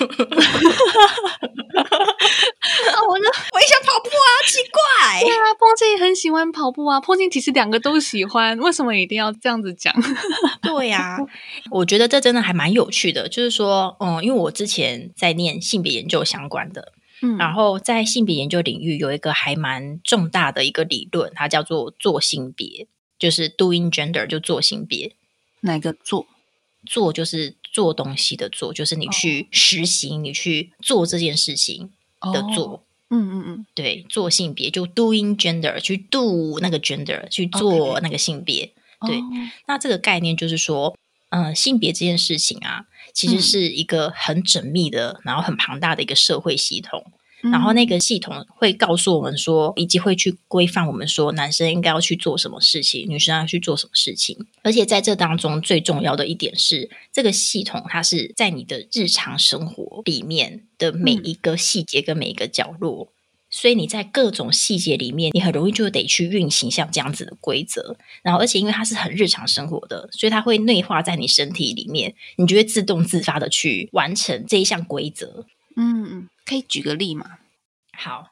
[3.10, 5.32] 我就我也想跑步啊，奇怪对。
[5.32, 9.94] 啊，碰见很喜欢跑步啊，碰见其实两个都喜欢，为什么一定要这样子讲？
[10.62, 11.18] 对呀、
[11.72, 13.30] 我觉得这真的还蛮有趣的。
[13.30, 16.92] 就是说，嗯，因为我之前在念性别研究相关的，
[17.22, 25.16] 嗯然后在性别研究领域有一个还蛮重大的一个理论，它叫做做性别，就是 doing gender，就做性别。
[25.62, 26.28] 哪个做？
[26.86, 31.92] 做就是做东西的做，就是你去实行，你去做这件事情
[32.34, 32.66] 的做。
[32.66, 38.74] 哦嗯嗯嗯，对，做性别就 doing gender 去 do 那个 gender 去做那个性别。
[39.08, 39.22] 对，
[39.68, 40.98] 那这个概念就是说，
[41.30, 47.14] 嗯，性别这件事情啊，其实是一个很缜密的，然后很庞大的一个社会系统。
[47.42, 54.38] 然后那个系统会告诉我们说，以及会去规范我们说，男生应该要去做什么事情，女生要去做什么事情。
[54.64, 63.10] 而且在这当中，最重要的一点是，这个系统它是在你的日常生活里面的每一个细节跟每一个角落。
[63.50, 67.96] 所以你在各种细节里面，你很容易就得去运行像这样子的规则。
[68.22, 75.46] 然后，而且因为它是很日常生活的，所以它会内化在你身体里面，你就会自动自发的去完成这一项规则。
[75.78, 77.40] 嗯嗯，可以举个例吗？
[77.92, 78.30] 好，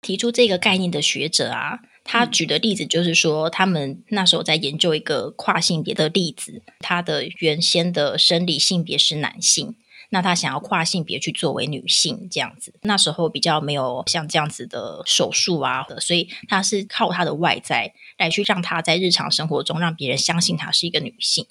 [0.00, 9.76] 提出这个概念的学者啊，他举的例子就是说，他们那时候在研究一个跨性别的例子，他的原先的生理性别是男性。
[10.10, 21.46] 那他想要跨性别去作为女性这样子，那时候比较没有像这样子的手术啊，所以他是靠他的外在来去让他在日常生活中让别人相信他是一个女性。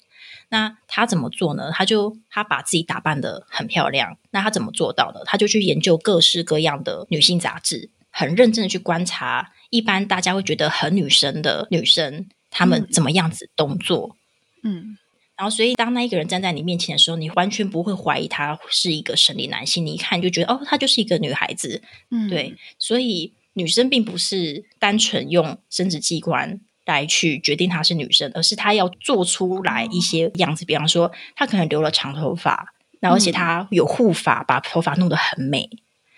[0.50, 1.70] 那他怎么做呢？
[1.72, 4.18] 他就他把自己打扮的很漂亮。
[4.30, 5.22] 那他怎么做到的？
[5.24, 14.16] 他就去研究各式各样的女性杂志，很认真的去观察一般大家会觉得很女生的女生，她们怎么样子动作，
[14.62, 14.96] 嗯。
[15.36, 19.86] 然后，所以当那一个人站在你面前的时候，你完全不会怀疑他是一个生理男性。
[19.86, 21.80] 你一看就觉得，哦，她就是一个女孩子。
[22.10, 22.56] 嗯，对。
[22.76, 26.60] 所以女生并不是单纯用生殖器官
[26.94, 30.64] 来去决定她是女生，而是她要做出来一些样子。
[30.64, 35.68] 比方说，她可能留了长头发，然后而且她有护发，把头发弄得很美。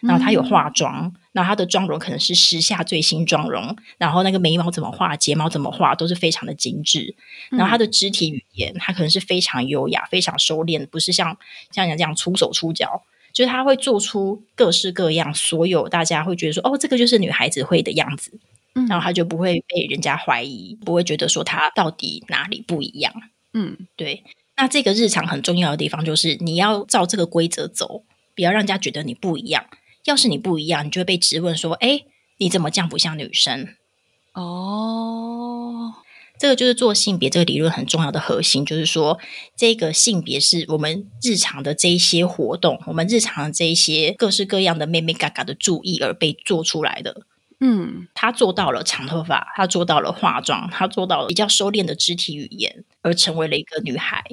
[0.00, 1.12] 然后她有化妆。
[1.32, 7.14] 那她的妆容可能是时下最新妆容，然后那个眉毛怎么画，睫毛怎么画，都是非常的精致。
[7.50, 11.36] 然后她的肢体语言，她可能是非常优雅、非常收敛，不是像
[11.70, 13.02] 像你这样出手出脚，
[13.32, 18.40] 就是她会做出各式各样，所有大家会觉得说，哦，这个就是女孩子会的样子。
[18.74, 23.12] 嗯，然后他就不会被人家怀疑，不会觉得说他到底哪里不一样。
[23.52, 24.24] 嗯，对。
[24.56, 28.04] 那这个日常很重要的地方就是你要照这个规则走，
[28.34, 29.64] 不要让人家觉得你不一样。
[30.04, 32.02] 要是你不一样，你就会被质问说：“哎，
[32.38, 33.68] 你怎么这样不像女生？”
[34.32, 35.92] 哦，
[36.38, 39.18] 这个就是做性别这个理论很重要的核心，就是说
[39.56, 47.22] 这个性别是我们日常的这一些活动，我们日常的这一些各式各样的妹妹嘎嘎的注意而被做出来的。
[47.60, 54.24] 嗯，他做到了长头发，他做到了化妆，他做到了比较收敛的肢体语言，而成为了一个女孩。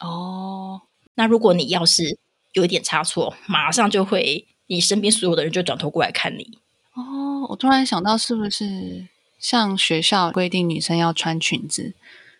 [0.00, 0.82] 哦，
[1.14, 2.18] 那如果你要是
[2.52, 4.46] 有一点差错，马上就会。
[4.72, 6.56] 你身边所有的人就转头过来看你
[6.94, 7.44] 哦！
[7.48, 11.92] 我突然想到，是不是像学校规定女生要穿裙子？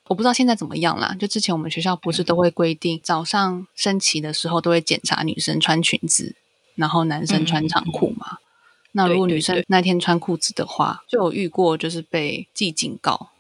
[0.07, 1.17] 我不知道现在怎么样啦。
[1.19, 6.37] 就之前我们学校不是都会规定，早上升旗的时候都会检查女生穿裙子，
[6.77, 8.39] 然后男生穿长裤嘛。
[8.93, 13.31] 那如果女生那天穿裤子的话，就有遇过就是被记警告。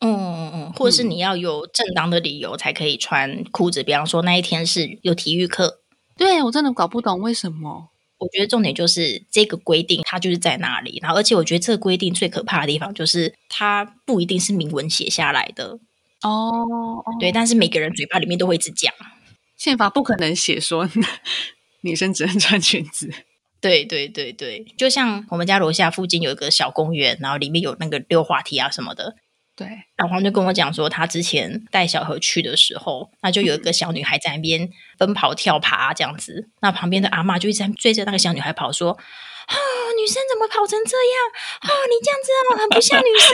[0.00, 5.78] 嗯嗯嗯，或者是你要有正当的理由才可以穿裤子，比方说那一天是有体育课。
[6.16, 7.88] 对我真的搞不懂为什么。
[8.18, 10.98] 我觉得重点就是这个规定，它就是在那里。
[11.02, 15.78] 然后，而且我觉得这个规定最可怕的地方就是，它不一定是明文写下来的
[16.22, 16.66] 哦。
[17.18, 18.92] 对，但是每个人嘴巴里面都会一直讲，
[19.56, 20.88] 宪法不可能写说
[21.82, 23.12] 女生只能穿裙子。
[23.62, 29.14] 对对对对，就像我们家楼下附近有一个小公园，然后里面有那个溜滑梯啊什么的。
[29.54, 38.90] 对，老黄就跟我讲说，他之前带小何去的时候，那就有一个小女孩在那边奔跑跳爬这样子，那旁边的阿妈就一直在追着那个小女孩跑，说
[39.46, 39.54] ：“啊，
[40.00, 41.14] 女生怎么跑成这样？
[41.62, 43.30] 哦，你这样子很不像女生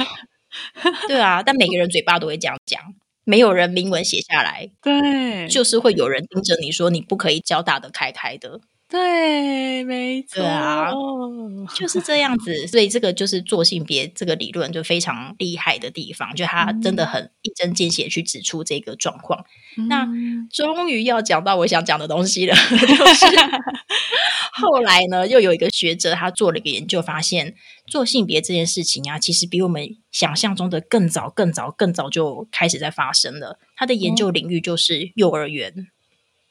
[0.00, 0.06] 哦。”
[1.06, 2.82] 对啊，但每个人嘴巴都会这样讲，
[3.24, 4.70] 没有人明文写下来。
[4.82, 8.60] 对，就是会有人盯着你说，你不可以脚大的开开的。
[8.92, 10.92] 对，没错，啊
[11.74, 12.66] 就是这样子。
[12.66, 19.46] 所以这个就是做性别这个理论就非常厉害的地方，就他真的很一针见血去指出这个状况。
[19.88, 20.06] 那
[20.52, 23.26] 终于要讲到我想讲的东西了， 就是
[24.52, 27.54] 后来呢，又有一个学者他做了一个研究，发现
[27.86, 33.58] 做性别这件事情啊，其实比我们想象中的更早、更早、更早就开始在发生了。
[33.74, 35.88] 他的研究领域就是幼儿园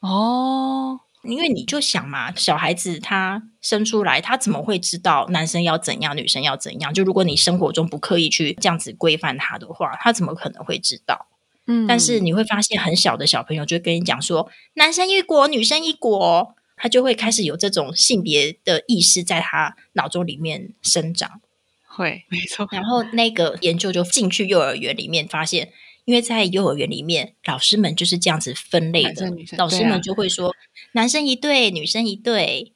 [0.00, 0.98] 哦。
[1.24, 6.92] 因为你就想嘛，小孩子他生出来，他怎么会知道男生要怎样，女生要怎样？
[6.92, 11.28] 就如果你生活中不刻意去这样子规范他的话，他怎么可能会知道？
[11.66, 21.40] 嗯，但是你会发现，很小的小朋友就跟你讲说，男生一国，女生一国，他就会开始有这种性别的意识在他脑中里面生长。
[21.86, 22.66] 会，没错。
[22.72, 25.72] 然后那个研究就进去幼儿园里面发现。
[26.04, 29.32] 因为在幼儿园里面，老师们就是这样子分类的。
[29.56, 30.52] 老师们就会说，
[30.92, 32.72] 男生一对，女生一对，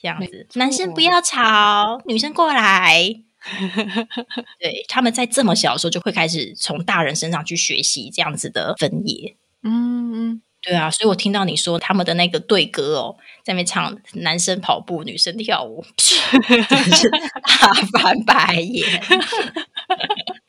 [0.00, 3.22] 这样子，男生不要吵，女生过来。
[4.58, 9.36] 对，他们在这么小的时候就会开始从大人身上去学习这样子的分野。
[9.62, 19.00] 嗯，对啊，所以我听到你说他们的那个对歌哦，在那边唱男生跑步，女生跳舞，真是大翻白眼。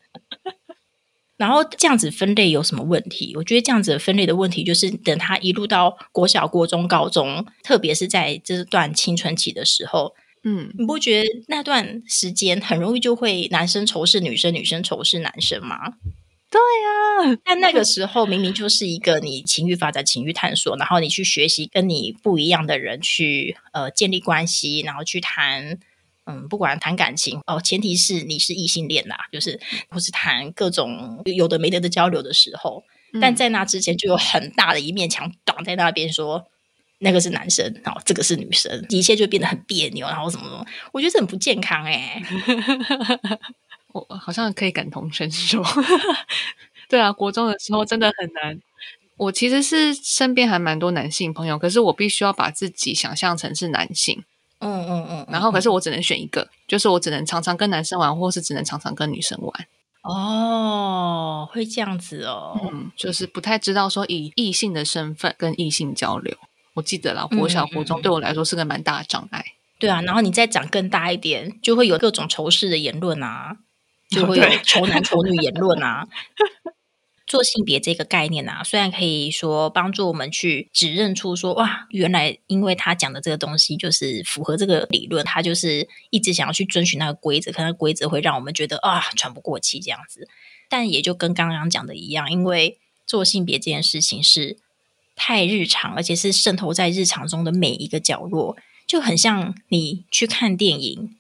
[1.38, 3.34] 然后这样子分类有什么问题？
[3.36, 10.14] 我觉得这样子分类的问题就是，等他一路到国小、国中、高中，特别是在这段青春期的时候。
[10.44, 15.94] 嗯，你不觉得那段时间很容易就会男生仇视女生，女生仇视男生吗？
[16.50, 25.78] 对呀，但那个时候明明就是一个你情欲发展、情欲探索，然后你去学习跟你不一样的人去呃建立关系，然后去谈
[26.28, 29.60] 嗯，不管谈感情哦，前提是你是异性恋啦，就是
[29.90, 32.84] 或是谈各种有的没得的交流的时候，
[33.22, 36.46] 但在那之前就有很大的一面墙挡在那边说。
[37.00, 42.20] 那个是男生，然后这个是女生，一切就变得很别扭，然后什么什么，我觉得这很不健康哎。
[43.94, 45.62] 我好像可以感同身受。
[46.90, 48.60] 对啊，国中的时候真的很难。
[49.18, 54.24] 我其实是身边还蛮多男性朋友，可是我必须要把自己想象成是男性。
[54.60, 55.26] 嗯嗯嗯。
[55.30, 59.68] 然后，可是我只能选一个，就是我只能常常跟男生玩，或是只能常常跟女生玩。
[60.04, 62.60] 哦，会这样子哦。
[62.64, 66.36] 嗯，就是不太知道说以异性的身份跟异性交流。
[66.76, 69.44] 我记得啦，国小、国中对我来说是个蛮大的障碍。
[69.80, 73.58] 对啊，然后你再长更大一点，就会有各种仇视的言论啊，
[74.10, 76.08] 就会有仇男仇女言论啊。
[77.28, 90.28] 做性别这个概念啊，虽然可以说帮助我们去指认出说，哇，原来因为他讲的这个东西就是符合这个理论，他就是一直想要去遵循那个规则，可能规则会让我们觉得啊喘不过气这样子。
[90.70, 94.58] 但也就跟刚刚讲的一样，因为做性别这件事情是。
[95.20, 101.18] 太日常，而且是渗透在日常中的每一个角落，就很像你去看电影，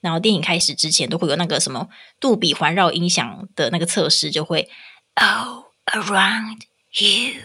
[0.00, 4.70] 然后电影开始之前都会有那个什么杜比环绕音响的那个测试，就会
[5.15, 6.61] all around
[6.93, 7.41] you，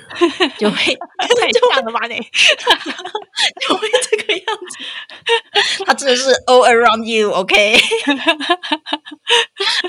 [0.59, 2.07] 就会太像了吧？
[2.07, 2.17] 你
[3.67, 7.79] 就会这个样子，它真的是 all around you，OK。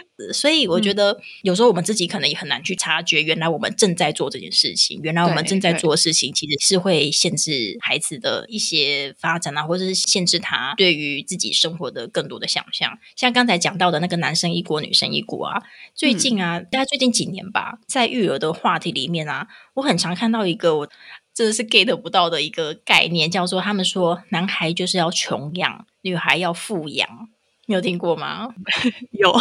[0.30, 5.00] 所以我觉得有时候我们自己可能也很难去察觉，原来我们正在做这件事情。
[5.02, 12.98] 原来我们正在做的事情，其实是会限制孩子的一些发展啊，或者是限制他对于自己生活的更多的想象。
[13.16, 15.62] 像刚才讲到的那个男生一国，女生一国啊，
[15.94, 20.88] 最近啊，大概最近几年吧，在育儿的话题里面啊，我很常看到一个我
[21.34, 27.28] 真的是 get 不到的一个概念，叫做他们说男孩就是要穷养，女孩要富养。
[27.66, 28.48] 你有听过吗？
[29.12, 29.32] 有。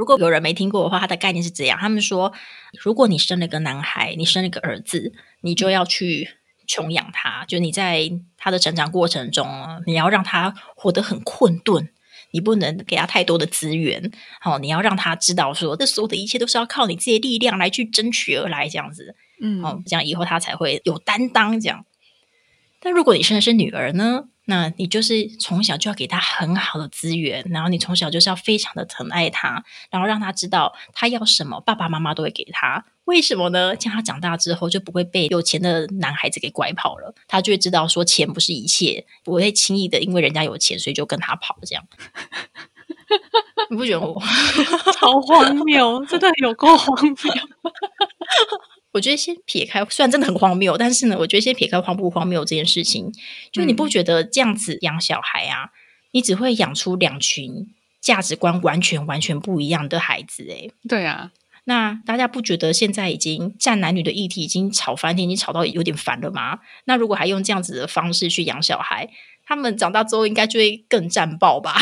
[0.00, 2.32] 如果有人没听过的话，他的概念是这样：他们说，
[2.82, 6.30] 如果你生了个男孩，你生了个儿子，你就要去
[6.66, 7.44] 穷养他。
[7.46, 9.46] 就你在他的成长过程中，
[9.86, 11.90] 你要让他活得很困顿，
[12.30, 14.10] 你不能给他太多的资源。
[14.40, 19.14] 好，你要让他知道说，这所有的一切都是要靠你自己的力量来去争取而来，这样子。
[19.42, 21.60] 嗯，哦，这样以后他才会有担当。
[21.60, 21.84] 这样。
[22.80, 24.24] 但如果你生的是女儿呢？
[24.50, 32.84] 那你就是从小就要给他很好的资源，然后你从小就是要非常的疼爱他，然后让他知道他要什么，爸爸妈妈都会给他。
[33.04, 33.76] 为什么呢？
[33.76, 41.56] 这样他长大之后就不会被有钱的男孩子给拐跑了，他就会知道说钱不是一切，不会轻易的因为人家有钱，所以就跟他跑。
[41.62, 41.84] 这样，
[43.70, 44.20] 你不觉得我
[44.94, 46.04] 超荒谬？
[46.06, 47.14] 真的有够荒谬。
[48.92, 53.12] 我觉得先撇开，虽然真的很荒谬，但是呢，我觉得先撇开荒不荒谬这件事情，
[53.52, 55.70] 就你不觉得这样子养小孩啊，
[56.12, 57.68] 你只会养出两群
[58.00, 60.44] 价值观完全完全不一样的孩子？
[60.48, 61.30] 诶对啊，
[61.64, 66.58] 那大家不觉得现在已经占男女的议题已经吵翻天，已经吵到有点烦了吗？
[66.84, 69.08] 那如果还用这样子的方式去养小孩？
[69.46, 71.74] 他们长大之后应该就会更战爆吧？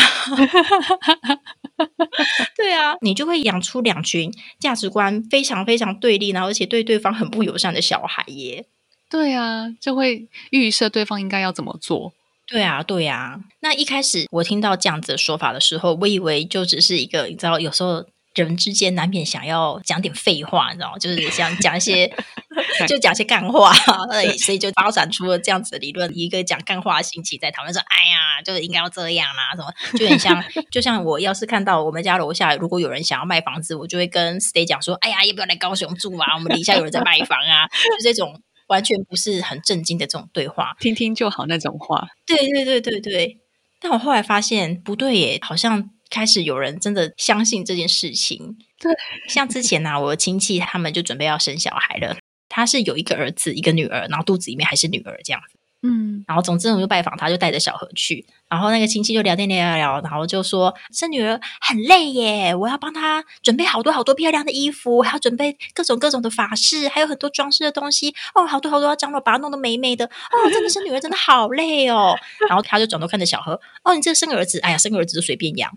[2.57, 8.67] 对啊，你就会养出两群价值观非常非常对立，然后而且对对方很不友善的小孩耶。
[9.11, 12.13] 对啊，就会预设对方应该要怎么做。
[12.47, 13.41] 对啊，对啊。
[13.61, 18.05] 那一开始我听到这样子的说法的时候，我以为就只是一个，你知道，有时候。
[18.45, 20.99] 人之间难免想要讲点废话，你知道吗？
[20.99, 22.11] 就是想讲一些，
[22.89, 23.73] 就讲些干话，
[24.39, 26.11] 所以就发展出了这样子的理论。
[26.17, 36.35] 一个讲干话的星期在讨论说：“哎呀，就是应该要这样啦，什么就很像，就像我要是看到我们家楼下如果有人想要卖房子，我就会跟 Stay 讲说：‘哎呀，要不要来高雄住啊？
[36.35, 37.67] 我们底下有人在卖房啊。’
[37.99, 42.09] 就这种完全不是很正经的这种对话，听听就好那种话。
[42.27, 43.39] 对对对对对。
[43.81, 45.91] 但我后来发现不对耶，好像。
[46.11, 48.93] 开始有人真的相信这件事情，对，
[49.29, 52.17] 像之前呢，我的亲戚他们就准备要生小孩了，
[52.49, 68.15] 他是有一个儿子一个女儿，然后肚子里面还是女儿这样子，嗯，然后总之我们就拜访他，就带着小何去，然后那个亲戚就聊天聊聊聊，然后就说生女儿很累耶，我要帮她准备好多好多漂亮的衣服，还要准备各种各种的法式，还有很多装饰的东西。
[68.35, 70.07] 哦，好多好多要张罗，把它弄得美美的。
[70.07, 72.17] 哦，真的生女儿真的好累哦。
[72.49, 75.71] 然后他就转头看着小何，哦，你这个生儿子，哎呀，生儿子就随便养。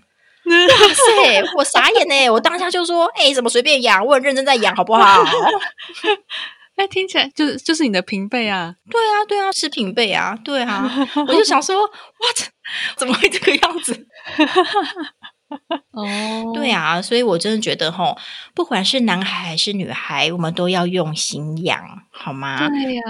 [0.46, 2.30] 哇塞，我傻眼呢！
[2.30, 4.04] 我当下就说，哎，怎么随便养？
[4.06, 5.24] 我很认真在养，好不好？
[6.76, 8.76] 哎，听起来就是就是你的平辈啊！
[8.90, 10.90] 对啊，对啊，是平辈啊，对啊，
[11.28, 11.90] 我就想说，哇，
[12.98, 14.08] 怎么会这个样子？
[15.92, 18.18] 哦，对啊，所以我真的觉得吼，
[18.56, 22.68] 不管是男孩还是女孩，我们都要用心养，好吗？
[22.70, 23.04] 对呀，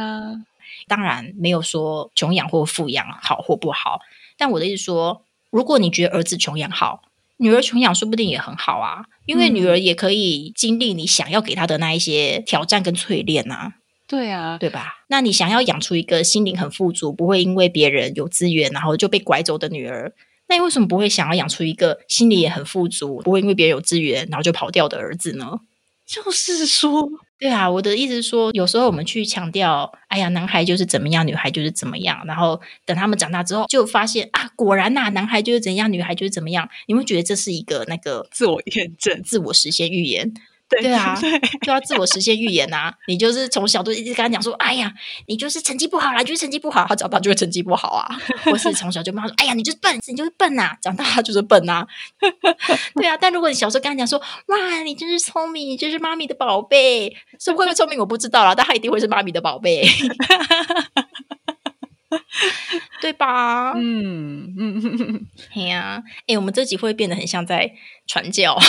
[0.87, 4.01] 当然没有说穷养或富养好或不好，
[4.37, 7.03] 但我的意思说，如果你觉得儿子穷养好，
[7.41, 13.73] 女儿穷养说不定也很好啊，因为女儿也可以经历你想要给她的那一些挑战跟淬炼啊。
[14.07, 15.05] 对啊，对吧？
[15.07, 20.13] 那你想要养出一个心灵很富足，不会因为别人有资源然后就被拐走的女儿，
[20.49, 25.61] 那你为什么不会想要养出一个心里也很富足，不会因为别人有资源然后就跑掉的儿子呢？
[26.05, 27.09] 就是说，
[27.41, 40.31] 对啊，我的意思是说，有时候我们去强调，哎呀，男孩就是怎么样，女孩就是怎么样，然后等他们长大之后，就发现啊，果然呐，男孩就是怎样，女孩就是怎么样，你会觉得这是一个那个自我验证、自我实现预言。
[40.71, 41.15] 对对啊，
[41.61, 44.91] 就要自我实现预言呐、 你就是从小都一直跟他讲说，哎呀，
[45.27, 48.07] 你就是成绩不好啦，就是成绩不好，他长大就会成绩不好啊。
[48.45, 51.85] 或是从小就骂他说，哎呀，你就是笨，你就是笨呐、长大他就是笨呐、
[52.95, 59.85] 对啊，但如果你小时候跟他讲说，哇，你真是聪明，你就是妈咪的宝贝，是会不会聪明我不知道啦，但他一定会是妈咪的宝贝，
[63.01, 63.73] 对吧？
[63.75, 67.71] 嗯嗯嗯，哎呀，哎，我们这集会变得很像在
[68.07, 68.57] 传教。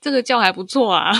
[0.00, 1.12] 这个教还不错啊。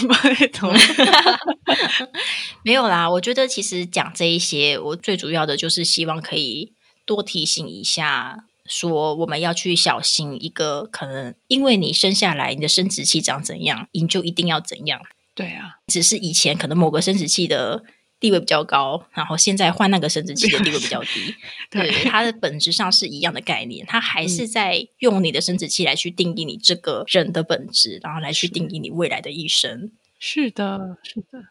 [2.63, 6.73] 没有啦，我觉得其实讲这一些，我最主要的就是希望可以
[7.07, 15.01] 多提醒一下，说我们要去小心一个可能，因为你生下来你的生殖器长怎样，你就一定要怎样。
[15.35, 17.83] 对啊，只是以前可能某个生殖器的
[18.25, 21.35] 地位比较高，然后现在换那个生殖器的地位比较低。
[21.71, 29.93] 对，它的本质上是一样的概念，它还是在用你的生殖器来去定义你这个人的本质，然后来去定义你未来的一生。
[30.19, 31.49] 是的，是的，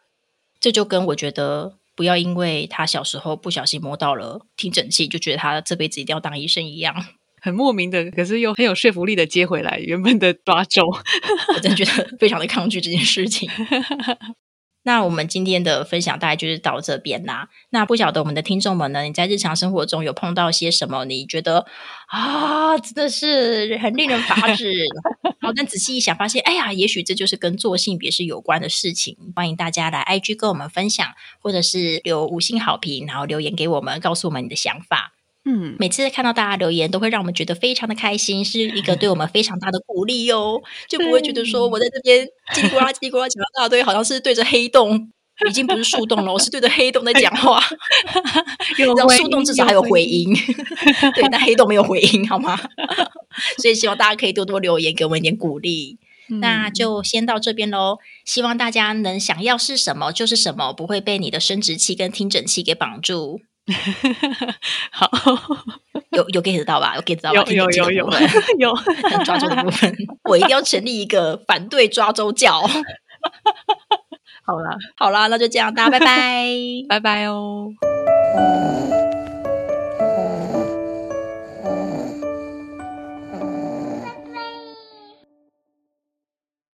[0.60, 7.06] 这就跟我觉得不要因为他小时候不小心摸到了听诊器，就觉得他这辈子一定要当医生一样。
[7.40, 10.82] 很莫名的，可是又很有说服力的接回来原本的抓周。
[11.54, 13.48] 我真的觉得非常的抗拒这件事情。
[14.84, 17.50] 那我们今天的分享大概就是到这边啦。
[17.70, 21.06] 那不晓得我们的听众们呢，你在日常生活中有碰到些什么？
[21.06, 21.66] 你觉得
[22.08, 24.72] 啊，真的是很令人发指。
[25.40, 29.18] 然后但仔细一想，发现哎呀，也许这就是跟做性别是有关的事情。
[29.36, 31.08] 欢迎大家来 IG 跟我们分享，
[31.42, 35.14] 或者是留五星好评，然后留言给我们，告诉我们你的想法。
[35.46, 40.62] 嗯，每次看到大家留言，都会让我们觉得非常的开心，是一个对我们非常大的鼓励哦。
[40.88, 45.12] 就不会觉得说我在这边叽里呱啦叽里呱啦讲一大堆，好像是对着黑洞，
[45.50, 47.62] 已经不是树洞了，我是对着黑洞在讲话。
[48.80, 50.34] 有让树洞至少还有回音，
[51.14, 52.58] 对，但黑洞没有回音，好吗？
[53.58, 55.98] 所以希望大家可以多多留言，给我们一点鼓励。
[56.30, 57.98] 嗯那就先到这边喽。
[58.24, 63.42] 希望大家能想要是什么就是什么，不会被你的生殖器跟听诊器给绑住。
[64.92, 65.10] 好，
[66.12, 66.96] 有有 get 到吧？
[66.96, 67.44] 有 get 到吧？
[67.48, 68.10] 有有有有
[68.60, 68.76] 有，
[69.24, 69.96] 抓周的部分，
[70.30, 72.62] 我一定要成立一个反对抓周教。
[74.46, 76.48] 好啦，好啦，那就这样，大家拜拜。
[76.90, 77.70] 拜拜哦。